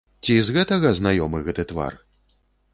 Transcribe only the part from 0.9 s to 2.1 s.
знаёмы гэты твар?